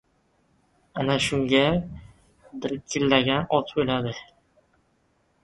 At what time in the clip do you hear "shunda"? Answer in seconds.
1.25-1.61